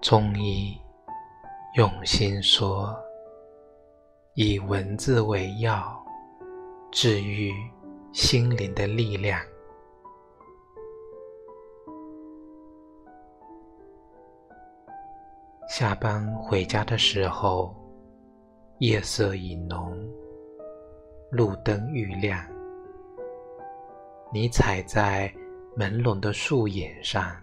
[0.00, 0.80] 中医
[1.74, 2.98] 用心说，
[4.32, 6.02] 以文字为药，
[6.90, 7.52] 治愈
[8.10, 9.38] 心灵的力量。
[15.68, 17.76] 下班回家的时候，
[18.78, 19.94] 夜色已浓，
[21.30, 22.42] 路灯愈亮。
[24.32, 25.30] 你踩在
[25.76, 27.36] 朦胧的树影上，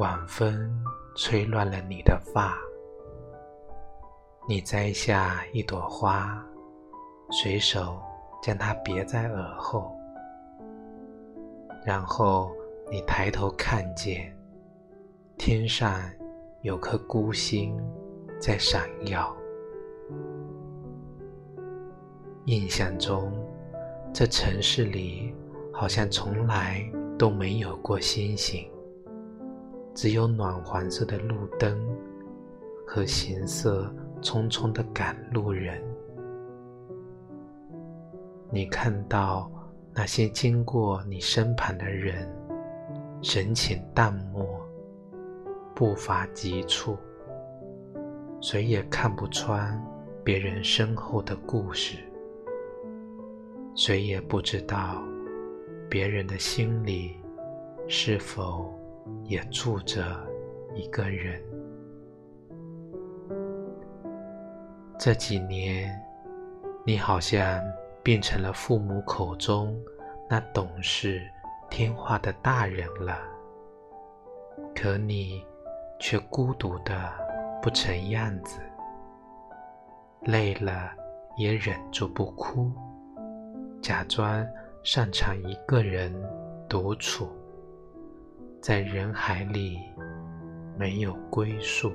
[0.00, 0.82] 晚风
[1.14, 2.56] 吹乱了你的发。
[4.48, 6.42] 你摘下一朵花，
[7.30, 8.00] 随手
[8.42, 9.94] 将它别在耳后，
[11.84, 12.50] 然后
[12.90, 14.34] 你抬头看见
[15.36, 16.00] 天上。
[16.62, 17.74] 有颗孤星
[18.38, 19.34] 在闪耀。
[22.44, 23.32] 印象中，
[24.12, 25.34] 这城市里
[25.72, 26.84] 好像从来
[27.18, 28.70] 都没有过星星，
[29.94, 31.78] 只有暖黄色的路灯
[32.86, 35.82] 和行色匆匆的赶路人。
[38.50, 39.50] 你看到
[39.94, 42.28] 那些经过你身旁的人，
[43.22, 44.44] 神情淡漠。
[45.72, 46.94] 步伐急促，
[48.42, 49.82] 谁也看不穿
[50.22, 51.96] 别人身后的故事，
[53.74, 55.02] 谁也不知道
[55.88, 57.16] 别人的心里
[57.88, 58.78] 是否
[59.24, 60.04] 也住着
[60.74, 61.42] 一个人。
[64.98, 65.90] 这几年，
[66.84, 67.62] 你好像
[68.02, 69.74] 变成了父母口中
[70.28, 71.22] 那懂事
[71.68, 73.18] 听话的大人了，
[74.74, 75.44] 可你。
[76.02, 77.12] 却孤独的
[77.60, 78.58] 不成样子，
[80.22, 80.90] 累了
[81.36, 82.72] 也忍住不哭，
[83.82, 84.42] 假装
[84.82, 86.10] 擅长一个人
[86.70, 87.28] 独处，
[88.60, 89.78] 在人海里
[90.78, 91.90] 没有归宿。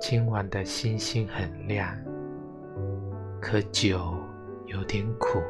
[0.00, 1.92] 今晚的星星很亮，
[3.40, 4.14] 可酒
[4.66, 5.40] 有点苦，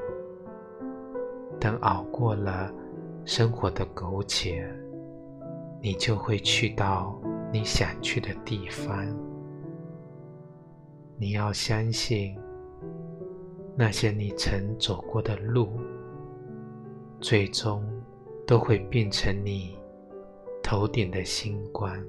[1.60, 2.72] 等熬过了。
[3.26, 4.66] 生活的苟且，
[5.82, 7.20] 你就会去到
[7.52, 9.06] 你想去的地方。
[11.18, 12.36] 你要相信，
[13.76, 15.78] 那些你曾走过的路，
[17.20, 17.84] 最终
[18.46, 19.76] 都会变成你
[20.62, 22.02] 头顶的星光。